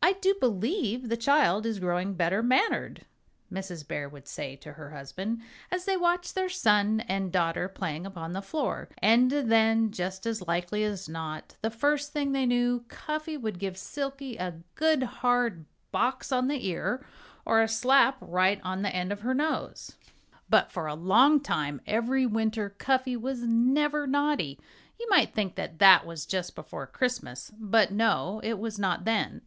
[0.00, 3.04] "I do believe the child is growing better mannered,"
[3.52, 3.86] Mrs.
[3.86, 8.32] Bear would say to her husband, as they watched their son and daughter playing upon
[8.32, 8.88] the floor.
[9.02, 13.76] And then just as likely as not, the first thing they knew Cuffy would give
[13.76, 17.04] Silkie a good, hard box on the ear,
[17.44, 19.92] or a slap right on the end of her nose.
[20.48, 24.58] But for a long time every winter Cuffy was never naughty.
[24.98, 27.52] You might think that that was just before Christmas.
[27.58, 29.42] But no it was not then.